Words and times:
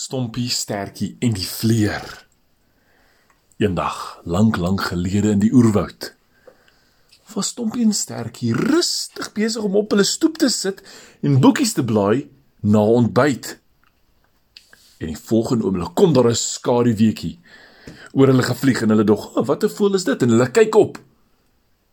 Stompie, 0.00 0.48
Stertjie 0.48 1.16
en 1.20 1.34
die 1.36 1.44
vleer. 1.44 2.04
Eendag, 3.60 4.20
lank 4.24 4.56
lank 4.56 4.86
gelede 4.88 5.34
in 5.34 5.42
die 5.42 5.50
oerwoud, 5.52 6.06
was 7.34 7.50
Stompie 7.52 7.84
en 7.84 7.92
Stertjie 7.94 8.54
rustig 8.56 9.28
besig 9.36 9.66
om 9.66 9.76
op 9.76 9.92
hulle 9.92 10.06
stoep 10.08 10.38
te 10.40 10.48
sit 10.48 10.80
en 11.20 11.36
boekies 11.44 11.74
te 11.76 11.84
blaai 11.84 12.30
na 12.64 12.80
ontbyt. 12.80 13.50
En 15.04 15.12
die 15.12 15.20
volgende 15.20 15.68
oomblik 15.68 15.92
kom 16.00 16.16
daar 16.16 16.30
'n 16.30 16.40
skaduweetjie 16.44 17.36
oor 18.16 18.32
hulle 18.32 18.46
gevlieg 18.48 18.80
en 18.82 18.94
hulle 18.94 19.04
dog, 19.04 19.36
oh, 19.36 19.46
"Wat 19.46 19.64
'n 19.64 19.68
voël 19.68 19.94
is 19.94 20.04
dit?" 20.04 20.22
En 20.22 20.28
hulle 20.28 20.50
kyk 20.50 20.74
op 20.74 20.98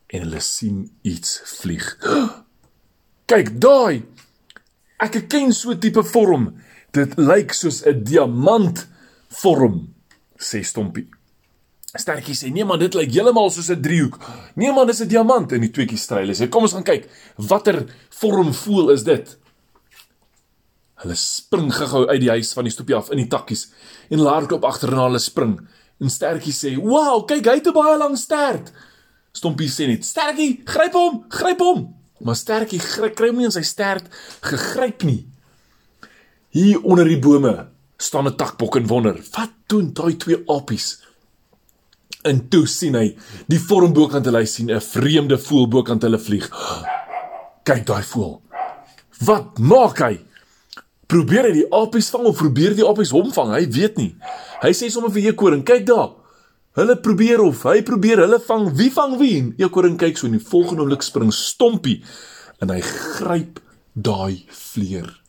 en 0.06 0.20
hulle 0.20 0.40
sien 0.40 0.90
iets 1.02 1.40
vlieg. 1.44 1.98
Kyk 3.32 3.60
daai. 3.60 4.02
Ek 4.98 5.28
ken 5.28 5.52
so 5.52 5.70
'n 5.70 5.78
tipe 5.78 6.02
vorm. 6.02 6.56
Dit 6.90 7.18
lyk 7.20 7.52
soos 7.52 7.82
'n 7.84 8.02
diamant 8.04 8.86
vorm, 9.28 9.94
sê 10.36 10.62
Stompie. 10.64 11.08
Stertjie 11.94 12.34
sê: 12.34 12.52
"Nee 12.52 12.64
man, 12.64 12.78
dit 12.78 12.94
lyk 12.94 13.10
heeltemal 13.12 13.50
soos 13.50 13.70
'n 13.70 13.82
driehoek." 13.82 14.18
"Nee 14.54 14.72
man, 14.72 14.86
dis 14.86 15.00
'n 15.00 15.08
diamant." 15.08 15.52
En 15.52 15.60
die 15.60 15.70
tweetjie 15.70 15.98
stryle 15.98 16.34
sê: 16.34 16.48
"Kom 16.48 16.62
ons 16.62 16.72
gaan 16.72 16.84
kyk. 16.84 17.08
Watter 17.36 17.86
vorm 18.10 18.54
voel 18.54 18.90
is 18.90 19.02
dit?" 19.02 19.38
Hulle 20.94 21.14
spring 21.14 21.74
gou-gou 21.74 22.06
uit 22.08 22.20
die 22.20 22.30
huis 22.30 22.52
van 22.52 22.64
die 22.64 22.72
stoepie 22.72 22.94
af 22.94 23.10
in 23.10 23.16
die 23.16 23.28
takkies 23.28 23.70
en 24.10 24.18
hulle 24.18 24.30
hardloop 24.30 24.64
agterna 24.64 25.04
hulle 25.06 25.18
spring. 25.18 25.60
En 26.00 26.10
Stertjie 26.10 26.52
sê: 26.52 26.76
"Wow, 26.76 27.26
kyk, 27.26 27.46
hy 27.46 27.54
het 27.54 27.66
'n 27.66 27.72
baie 27.72 27.98
lang 27.98 28.18
stert." 28.18 28.72
Stompie 29.32 29.68
sê 29.68 29.86
net: 29.86 30.04
"Stertjie, 30.04 30.62
gryp 30.64 30.92
hom, 30.92 31.24
gryp 31.28 31.58
hom." 31.58 31.94
Maar 32.20 32.36
Stertjie 32.36 32.80
kry 33.14 33.28
hom 33.28 33.36
nie 33.36 33.44
in 33.44 33.52
sy 33.52 33.62
stert 33.62 34.04
gegryp 34.40 35.02
nie. 35.02 35.28
Hier 36.48 36.80
onder 36.82 37.04
die 37.04 37.18
bome 37.18 37.68
staan 37.96 38.26
'n 38.26 38.36
takbok 38.36 38.76
en 38.76 38.86
wonder: 38.86 39.16
"Wat 39.36 39.50
doen 39.66 39.92
daai 39.92 40.16
twee 40.16 40.42
apies?" 40.46 41.02
En 42.22 42.48
toe 42.48 42.66
sien 42.66 42.94
hy 42.94 43.16
die 43.46 43.60
vorm 43.60 43.92
bokant 43.92 44.24
hulle 44.24 44.46
sien 44.46 44.70
'n 44.70 44.80
vreemde 44.80 45.38
voël 45.38 45.68
bokant 45.68 46.02
hulle 46.02 46.18
vlieg. 46.18 46.48
Kyk 47.62 47.86
daai 47.86 48.02
voël. 48.02 48.42
Wat 49.24 49.58
maak 49.58 49.98
hy? 49.98 50.20
Probeer 51.06 51.44
hy 51.48 51.52
die 51.52 51.72
apies 51.72 52.10
vang 52.10 52.26
of 52.26 52.36
probeer 52.36 52.74
die 52.74 52.86
apies 52.86 53.10
hom 53.10 53.32
vang? 53.32 53.52
Hy 53.52 53.68
weet 53.70 53.96
nie. 53.96 54.16
Hy 54.62 54.72
sê 54.72 54.90
sommer 54.90 55.10
vir 55.10 55.22
Eekoring, 55.22 55.64
kyk 55.64 55.86
daar. 55.86 56.10
Hulle 56.76 56.96
probeer 56.96 57.40
of 57.40 57.62
hy 57.62 57.82
probeer 57.82 58.18
hulle 58.18 58.38
vang. 58.38 58.76
Wie 58.76 58.90
vang 58.90 59.18
wie? 59.18 59.54
Eekoring 59.58 59.96
kyk 59.98 60.18
so 60.18 60.26
en 60.26 60.36
die 60.36 60.48
volgende 60.50 60.82
oomblik 60.82 61.02
spring 61.02 61.32
Stompie 61.32 62.04
en 62.60 62.70
hy 62.70 62.80
gryp 62.80 63.60
daai 63.94 64.46
vleer. 64.48 65.27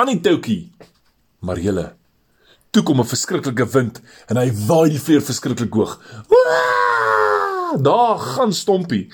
Aan 0.00 0.08
die 0.08 0.20
toukie. 0.24 0.70
Maar 1.44 1.58
julle 1.60 1.90
Toe 2.70 2.82
kom 2.82 3.00
'n 3.00 3.04
verskriklike 3.04 3.66
wind 3.74 4.00
en 4.30 4.36
hy 4.36 4.48
waai 4.66 4.90
die 4.90 5.00
vleer 5.00 5.20
verskriklik 5.20 5.74
hoog. 5.74 5.98
Daar 7.88 8.18
gaan 8.18 8.52
Stompie. 8.52 9.12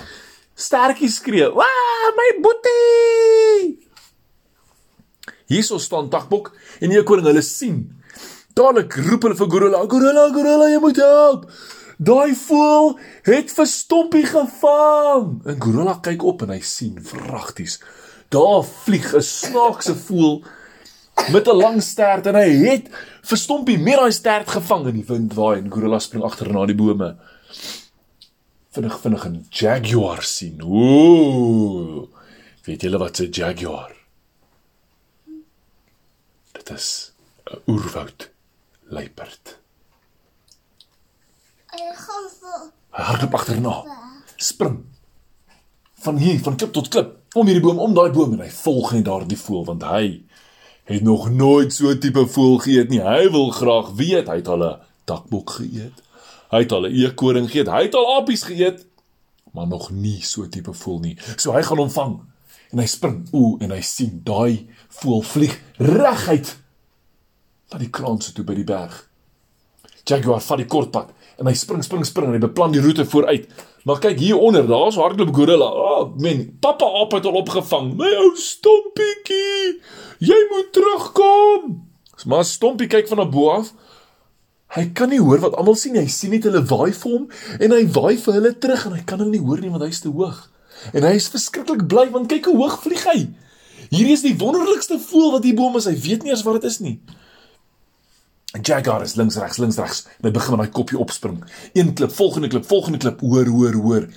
Stertjie 0.54 1.08
skree: 1.08 1.48
"Waa, 1.54 2.12
my 2.16 2.28
boetie!" 2.42 3.88
Hierso 5.46 5.78
staan 5.78 6.08
Takbok 6.08 6.52
en 6.80 6.90
die 6.90 7.02
koning 7.02 7.26
hulle 7.26 7.42
sien. 7.42 8.02
Dadelik 8.54 8.94
roep 8.94 9.22
hulle 9.22 9.36
vir 9.36 9.50
Gorilla: 9.50 9.86
"Gorilla, 9.86 10.28
Gorilla, 10.32 10.68
jy 10.68 10.78
moet 10.78 10.96
help!" 10.96 11.50
Daai 11.98 12.34
voël 12.34 12.98
het 13.22 13.50
vir 13.50 13.66
Stompie 13.66 14.26
gevang. 14.26 15.46
En 15.46 15.60
Gorilla 15.60 15.98
kyk 16.02 16.22
op 16.22 16.42
en 16.42 16.50
hy 16.50 16.60
sien 16.60 17.02
vragties. 17.02 17.80
Daar 18.28 18.62
vlieg 18.84 19.14
'n 19.14 19.22
snaakse 19.22 19.94
voël 19.94 20.44
met 21.32 21.46
'n 21.48 21.56
lang 21.56 21.82
stert 21.82 22.26
en 22.26 22.34
hy 22.34 22.50
het 22.68 22.88
vir 23.22 23.38
Stompie 23.38 23.78
met 23.78 23.96
daai 23.96 24.12
stert 24.12 24.48
gevang 24.48 24.86
in 24.86 24.94
die 25.00 25.08
wind 25.08 25.34
waai 25.34 25.58
en 25.58 25.70
Gorilla 25.70 25.98
spring 25.98 26.24
agter 26.24 26.52
na 26.52 26.66
die 26.66 26.74
bome. 26.74 27.16
Vinnig 28.70 29.00
vinnig 29.00 29.26
'n 29.26 29.46
jaguar 29.50 30.22
sien. 30.22 30.62
Ooh. 30.62 32.08
Weet 32.64 32.82
julle 32.82 32.98
wat 32.98 33.20
'n 33.20 33.30
jaguar? 33.30 33.92
Dit 36.52 36.70
is 36.70 37.12
'n 37.50 37.60
oerwoud 37.66 38.30
luiperd. 38.88 39.58
Ek 41.70 41.96
gaan 41.96 42.28
vir 42.40 42.72
Hy 42.96 43.02
hardloop 43.02 43.34
agterna. 43.34 43.84
Spring. 44.36 44.84
Van 45.94 46.16
hier, 46.16 46.40
van 46.40 46.56
klip 46.56 46.72
tot 46.72 46.88
klip, 46.88 47.16
om 47.34 47.46
hierdie 47.46 47.62
boom, 47.62 47.78
om 47.78 47.94
daai 47.94 48.10
boom 48.10 48.32
en 48.32 48.40
hy 48.40 48.50
volg 48.50 48.92
net 48.92 49.04
daardie 49.04 49.38
voël 49.38 49.64
want 49.64 49.82
hy 49.82 50.24
het 50.86 51.02
nog 51.02 51.30
nooit 51.30 51.72
so 51.74 51.98
tipe 51.98 52.26
voël 52.26 52.58
geëet 52.62 52.92
nie. 52.92 53.00
Hy 53.02 53.26
wil 53.34 53.50
graag 53.50 53.90
weet, 53.98 54.28
hy 54.30 54.38
het 54.38 54.48
al 54.48 54.62
'n 54.64 54.76
takbok 55.04 55.50
geëet. 55.58 56.02
Hy 56.50 56.60
het 56.62 56.72
al 56.72 56.86
'n 56.86 56.94
eekoring 56.94 57.50
geëet. 57.50 57.66
Hy 57.66 57.82
het 57.82 57.94
al 57.94 58.20
apies 58.20 58.42
geëet, 58.42 58.86
maar 59.52 59.66
nog 59.66 59.90
nie 59.90 60.22
so 60.22 60.48
tipe 60.48 60.72
voël 60.72 60.98
nie. 60.98 61.18
So 61.36 61.52
hy 61.52 61.62
gaan 61.62 61.78
hom 61.78 61.90
vang. 61.90 62.20
En 62.70 62.78
hy 62.78 62.86
spring 62.86 63.28
ooh 63.32 63.62
en 63.62 63.70
hy 63.70 63.80
sien 63.80 64.20
daai 64.24 64.68
voël 64.88 65.22
vlieg 65.22 65.60
reguit 65.76 66.56
na 67.70 67.78
die 67.78 67.90
kraanse 67.90 68.32
toe 68.32 68.44
by 68.44 68.54
die 68.54 68.64
berg. 68.64 69.08
Jaguar 70.04 70.40
vat 70.40 70.58
die 70.58 70.66
kortpad 70.66 71.10
en 71.36 71.48
hy 71.48 71.54
spring 71.56 71.82
spring 71.84 72.04
spring 72.08 72.30
en 72.30 72.38
hy 72.38 72.42
beplan 72.46 72.74
die 72.74 72.82
roete 72.84 73.04
vooruit. 73.08 73.48
Maar 73.86 74.00
kyk 74.02 74.18
hier 74.18 74.38
onder, 74.42 74.66
daar's 74.66 74.98
hardloop 74.98 75.34
gorilla. 75.34 75.66
Ah, 75.68 75.98
oh, 76.00 76.06
men, 76.18 76.46
pappa 76.60 76.88
aap 77.00 77.12
het 77.14 77.26
al 77.28 77.38
opgevang. 77.38 77.92
My 77.98 78.08
ou 78.18 78.32
stompietjie. 78.40 79.76
Jy 80.26 80.38
moet 80.50 80.72
terugkom. 80.74 81.76
Maar 82.24 82.44
Stompie 82.48 82.88
kyk 82.90 83.08
van 83.12 83.22
bo 83.30 83.50
af. 83.52 83.70
Hy 84.74 84.88
kan 84.96 85.12
nie 85.12 85.20
hoor 85.22 85.38
wat 85.44 85.54
almal 85.60 85.76
sien 85.78 85.94
nie. 85.94 86.02
Hy 86.02 86.10
sien 86.10 86.32
net 86.34 86.48
hulle 86.48 86.64
waai 86.66 86.90
vir 86.96 87.12
hom 87.12 87.28
en 87.60 87.74
hy 87.76 87.84
waai 87.94 88.16
vir 88.18 88.38
hulle 88.40 88.52
terug 88.58 88.88
en 88.88 88.96
hy 88.96 89.04
kan 89.06 89.22
hulle 89.22 89.36
nie 89.36 89.44
hoor 89.44 89.62
nie 89.62 89.70
want 89.72 89.84
hy's 89.86 90.02
te 90.02 90.10
hoog. 90.10 90.40
En 90.96 91.06
hy 91.06 91.14
is 91.20 91.28
verskriklik 91.32 91.86
bly 91.90 92.08
want 92.14 92.30
kyk 92.32 92.48
hoe 92.50 92.56
hoog 92.64 92.80
vlieg 92.82 93.04
hy. 93.06 93.20
Hierdie 93.92 94.16
is 94.16 94.24
die 94.24 94.34
wonderlikste 94.40 94.98
voël 94.98 95.36
wat 95.36 95.46
hier 95.46 95.56
bo 95.56 95.70
is. 95.78 95.86
Hy 95.86 95.94
weet 96.08 96.26
nie 96.26 96.34
eens 96.34 96.42
wat 96.46 96.58
dit 96.58 96.70
is 96.72 96.80
nie. 96.82 96.96
Jaguar 98.62 99.02
is 99.02 99.16
links 99.16 99.36
regs 99.36 99.58
links 99.58 99.78
regs. 99.78 100.04
Hy 100.22 100.30
begin 100.30 100.56
met 100.56 100.66
daai 100.66 100.76
kopjie 100.76 100.98
opspring. 101.02 101.40
Een 101.74 101.94
klip, 101.94 102.12
volgende 102.12 102.48
klip, 102.48 102.66
volgende 102.66 102.98
klip. 103.02 103.20
Hoor, 103.20 103.46
hoor, 103.46 103.78
hoor. 103.82 104.08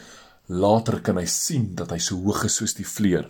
Later 0.49 0.99
kan 1.05 1.17
hy 1.17 1.25
sien 1.29 1.75
dat 1.77 1.91
hy 1.93 1.99
so 2.01 2.17
hoog 2.23 2.43
is 2.47 2.55
soos 2.59 2.73
die 2.77 2.87
vleer. 2.87 3.27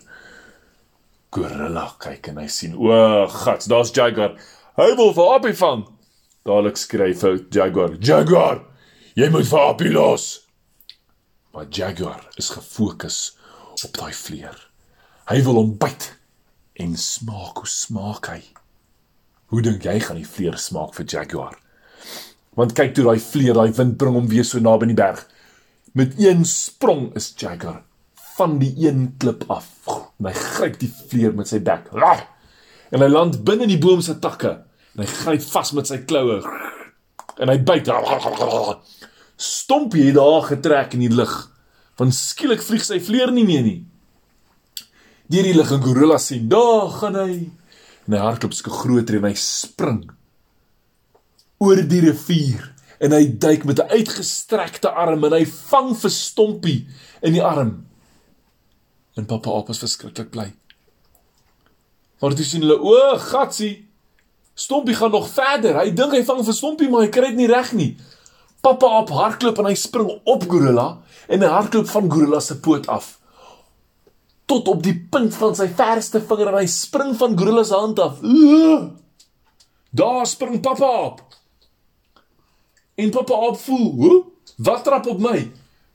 Gorilla 1.30 1.86
kyk 2.02 2.32
en 2.32 2.40
hy 2.42 2.48
sien, 2.50 2.74
o, 2.74 2.90
gats, 3.30 3.68
daar's 3.70 3.92
Jaguar. 3.94 4.34
Hy 4.80 4.88
wil 4.98 5.12
vir 5.14 5.34
Appie 5.36 5.54
vang. 5.54 5.84
Dadelik 6.48 6.80
skree 6.80 7.14
vir 7.14 7.36
Jaguar, 7.52 7.98
"Jaguar, 8.00 8.64
jy 9.14 9.28
moet 9.30 9.46
vir 9.46 9.60
Appie 9.60 9.92
los." 9.92 10.46
Maar 11.52 11.66
Jaguar 11.70 12.28
is 12.36 12.50
gefokus 12.50 13.36
op 13.84 13.92
daai 13.96 14.12
vleer. 14.12 14.70
Hy 15.28 15.42
wil 15.42 15.54
hom 15.54 15.76
byt 15.78 16.16
en 16.74 16.96
smaak 16.96 17.58
hoe 17.58 17.68
smaak 17.68 18.26
hy. 18.26 18.42
Hoe 19.50 19.62
dink 19.66 19.82
jy 19.82 19.96
gaan 19.98 20.18
die 20.20 20.28
vleer 20.28 20.54
smaak 20.62 20.94
vir 20.94 21.06
Jaguar? 21.10 21.56
Want 22.58 22.74
kyk 22.78 22.94
toe 22.94 23.06
daai 23.08 23.18
vleer, 23.22 23.56
daai 23.56 23.74
wind 23.74 23.96
bring 23.98 24.14
hom 24.14 24.28
weer 24.30 24.46
so 24.46 24.62
naby 24.62 24.86
die 24.92 24.98
berg. 24.98 25.24
Met 25.98 26.14
een 26.22 26.44
sprong 26.46 27.08
is 27.18 27.32
Jaguar 27.38 27.82
van 28.36 28.58
die 28.60 28.70
een 28.78 29.16
klip 29.18 29.42
af. 29.50 29.66
En 30.20 30.30
hy 30.30 30.34
gryp 30.36 30.78
die 30.80 30.90
vleer 31.10 31.34
met 31.36 31.50
sy 31.50 31.58
bek. 31.66 31.90
En 31.90 33.02
hy 33.02 33.08
land 33.10 33.40
binne 33.44 33.66
die 33.68 33.80
boom 33.82 34.00
se 34.04 34.16
takke. 34.22 34.54
En 34.94 35.02
hy 35.02 35.08
gryp 35.10 35.44
vas 35.50 35.74
met 35.76 35.90
sy 35.90 35.98
kloue. 36.06 36.38
En 37.42 37.50
hy 37.50 37.58
byt. 37.58 37.90
Stompie 39.40 40.06
het 40.06 40.16
daar 40.16 40.46
getrek 40.46 40.94
in 40.96 41.04
die 41.08 41.12
lug. 41.12 41.34
Want 42.00 42.16
skielik 42.16 42.62
vlieg 42.64 42.86
sy 42.86 43.00
vleer 43.02 43.34
nie 43.34 43.44
meer 43.48 43.66
nie. 43.66 43.80
Deur 45.30 45.46
die 45.46 45.58
lug 45.58 45.74
en 45.74 45.82
gorilla 45.82 46.18
sien, 46.22 46.48
daar 46.50 46.88
gaan 47.00 47.18
hy. 47.18 47.34
En 48.10 48.16
hy 48.16 48.24
hardloop 48.24 48.54
so 48.56 48.74
groter 48.74 49.20
en 49.20 49.28
hy 49.28 49.36
spring 49.38 50.08
oor 51.62 51.78
die 51.86 52.00
rivier 52.02 52.64
en 53.04 53.14
hy 53.14 53.36
duik 53.38 53.62
met 53.68 53.78
'n 53.78 53.92
uitgestrekte 53.94 54.90
arm 54.90 55.24
en 55.24 55.32
hy 55.32 55.44
vang 55.46 55.94
vir 55.94 56.10
Stompie 56.10 56.88
in 57.22 57.32
die 57.32 57.44
arm. 57.44 57.86
En 59.16 59.26
pappa 59.26 59.50
Aap 59.50 59.70
is 59.70 59.78
verskriklik 59.78 60.30
bly. 60.30 60.52
Maar 62.20 62.34
toe 62.34 62.44
sien 62.44 62.60
hulle, 62.60 62.80
o, 62.80 63.18
gatsie. 63.18 63.86
Stompie 64.54 64.94
gaan 64.94 65.10
nog 65.10 65.28
verder. 65.28 65.78
Hy 65.78 65.90
dink 65.90 66.12
hy 66.12 66.24
vang 66.24 66.44
vir 66.44 66.54
Stompie, 66.54 66.88
maar 66.88 67.02
hy 67.02 67.08
kry 67.08 67.28
dit 67.28 67.36
nie 67.36 67.46
reg 67.46 67.72
nie. 67.72 67.96
Pappa 68.60 68.86
Aap 68.86 69.08
hardloop 69.08 69.58
en 69.58 69.64
hy 69.64 69.74
spring 69.74 70.10
op 70.24 70.44
Gorilla 70.48 70.98
en 71.28 71.40
hy 71.40 71.48
hardloop 71.48 71.86
van 71.86 72.10
Gorilla 72.10 72.40
se 72.40 72.58
poot 72.60 72.88
af 72.88 73.19
tot 74.50 74.68
op 74.68 74.82
die 74.82 74.96
punt 75.10 75.36
van 75.38 75.54
sy 75.54 75.68
verste 75.78 76.20
vinger 76.26 76.50
en 76.50 76.58
hy 76.58 76.66
spring 76.70 77.14
van 77.18 77.36
Gorilla 77.38 77.62
se 77.66 77.78
hand 77.78 78.00
af. 78.02 78.18
Ooh! 78.26 78.90
Daar 79.90 80.26
spring 80.26 80.60
pappa 80.62 80.88
Aap. 81.04 81.22
En 82.98 83.10
pappa 83.14 83.38
Aap 83.46 83.58
voel, 83.62 83.86
"Hoe? 84.00 84.24
Wat 84.56 84.84
trap 84.84 85.06
op 85.06 85.20
my?" 85.20 85.50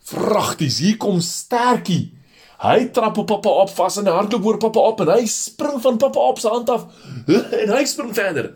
Vragties, 0.05 0.77
hier 0.79 0.97
kom 0.97 1.19
Stertjie. 1.21 2.13
Hy 2.61 2.89
trap 2.93 3.17
op 3.17 3.27
pappa 3.27 3.49
op 3.49 3.69
vas 3.69 3.97
en 3.97 4.07
hardloop 4.07 4.45
oor 4.45 4.57
pappa 4.57 4.79
op 4.79 5.01
en 5.01 5.07
hy 5.07 5.25
spring 5.25 5.81
van 5.81 5.97
pappa 5.97 6.19
op 6.19 6.39
se 6.39 6.47
hand 6.47 6.69
af 6.69 6.85
en 7.61 7.69
hy 7.75 7.83
spring 7.85 8.13
verder. 8.15 8.53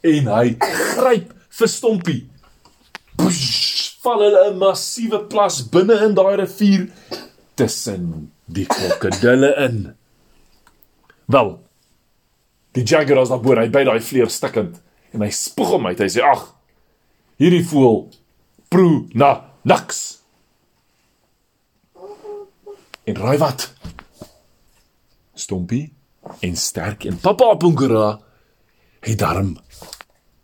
en 0.00 0.26
hy 0.26 0.56
gryp 0.58 1.32
vir 1.48 1.68
Stompie. 1.68 2.30
Push, 3.16 3.96
val 4.02 4.22
hulle 4.24 4.50
'n 4.50 4.58
massiewe 4.58 5.26
plas 5.28 5.62
binne 5.68 6.00
in 6.06 6.14
daai 6.14 6.36
rivier 6.36 6.88
tussen 7.54 8.32
die 8.52 8.66
krokodille 8.66 9.54
in. 9.66 9.80
Wel. 11.30 11.52
Die 12.74 12.84
jaguar 12.86 13.22
is 13.22 13.32
daar 13.32 13.42
bo, 13.42 13.56
hy 13.58 13.68
by 13.72 13.84
daai 13.86 14.00
vleer 14.04 14.30
stikkend 14.30 14.80
en 15.14 15.24
hy 15.24 15.30
spoeg 15.34 15.74
hom 15.74 15.88
uit. 15.90 15.98
Hy 15.98 16.08
sê: 16.10 16.22
"Ag, 16.22 16.44
hierdie 17.42 17.64
voël 17.66 18.08
proe 18.70 19.06
na 19.14 19.32
niks." 19.62 20.20
En 23.04 23.16
raai 23.16 23.38
wat? 23.38 23.72
Stompie 25.34 25.92
en 26.44 26.56
sterk 26.56 27.04
en 27.04 27.18
Papa 27.18 27.54
Pungura 27.56 28.20
het 29.00 29.18
darm 29.18 29.56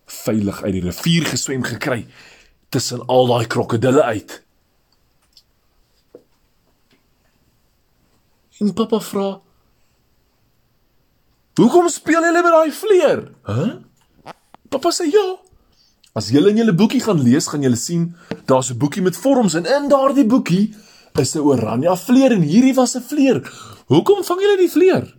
veilig 0.07 0.63
uit 0.63 0.73
die 0.73 0.83
rivier 0.83 1.27
geswem 1.27 1.63
gekry 1.63 2.07
tussen 2.69 3.05
al 3.07 3.27
daai 3.27 3.47
krokodille 3.47 4.03
uit. 4.03 4.46
En 8.61 8.73
Papa 8.75 9.01
vra: 9.01 9.41
"Hoekom 11.55 11.89
speel 11.89 12.23
julle 12.23 12.43
met 12.43 12.53
daai 12.53 12.73
vleer?" 12.73 13.33
Hæ? 13.43 13.53
Huh? 13.53 13.75
Papa 14.69 14.91
sê: 14.91 15.05
"Ja. 15.13 15.37
As 16.13 16.31
julle 16.31 16.51
in 16.51 16.57
julle 16.57 16.75
boekie 16.75 17.01
gaan 17.01 17.21
lees, 17.23 17.47
gaan 17.47 17.63
julle 17.63 17.77
sien 17.77 18.17
daar's 18.47 18.71
'n 18.71 18.79
boekie 18.79 19.03
met 19.03 19.17
vorms 19.17 19.55
en 19.55 19.67
in 19.67 19.89
daardie 19.89 20.27
boekie 20.27 20.75
is 21.15 21.35
'n 21.35 21.39
oranje 21.39 21.97
vleer 21.97 22.33
en 22.33 22.43
hierdie 22.43 22.75
was 22.75 22.97
'n 22.97 23.03
vleer. 23.03 23.43
Hoekom 23.87 24.25
vang 24.25 24.41
julle 24.41 24.57
die 24.57 24.71
vleer?" 24.71 25.17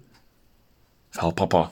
Wel, 1.12 1.32
Papa, 1.34 1.72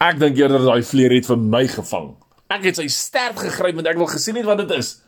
ek 0.00 0.18
dink 0.18 0.36
eerder 0.36 0.64
daai 0.64 0.82
vleer 0.82 1.10
het 1.10 1.26
vir 1.26 1.38
my 1.38 1.66
gevang. 1.66 2.16
Ek 2.48 2.64
het 2.64 2.76
sy 2.76 2.86
stert 2.86 3.38
gegryp 3.38 3.74
want 3.74 3.86
ek 3.86 3.96
wil 3.96 4.06
gesien 4.06 4.36
het 4.36 4.44
wat 4.44 4.58
dit 4.58 4.70
is. 4.70 5.02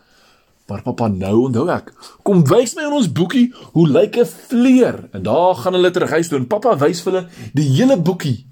Maar 0.70 0.84
pappa, 0.86 1.08
nou 1.10 1.48
onthou 1.48 1.64
ek. 1.74 1.88
Kom 2.22 2.44
wys 2.46 2.76
my 2.78 2.84
in 2.86 2.94
ons 2.94 3.08
boekie 3.10 3.48
hoe 3.74 3.88
lyk 3.90 4.16
'n 4.22 4.26
vleer? 4.26 5.08
En 5.10 5.22
daar 5.26 5.54
gaan 5.58 5.74
hulle 5.74 5.90
terug 5.90 6.10
huis 6.10 6.28
toe 6.28 6.38
en 6.38 6.46
pappa 6.46 6.76
wys 6.78 7.02
vir 7.02 7.12
hulle 7.12 7.28
die 7.54 7.68
hele 7.74 7.96
boekie 7.98 8.46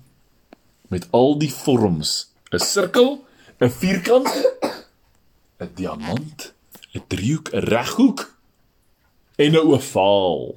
met 0.91 1.07
al 1.11 1.39
die 1.39 1.53
vorms. 1.53 2.35
'n 2.51 2.59
Sirkel, 2.59 3.25
'n 3.61 3.71
vierkant, 3.71 4.29
'n 5.61 5.71
diamant, 5.75 6.55
'n 6.95 7.05
driehoek, 7.07 7.55
'n 7.55 7.63
reghoek 7.71 8.35
en 9.37 9.53
'n 9.53 9.67
ovaal. 9.77 10.57